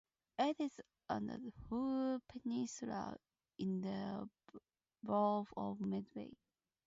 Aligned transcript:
It 0.39 0.59
is 0.59 0.79
on 1.11 1.27
the 1.27 1.53
Hoo 1.69 2.19
Peninsula 2.27 3.15
in 3.59 3.81
the 3.81 4.27
borough 5.03 5.45
of 5.55 5.79
Medway. 5.79 6.31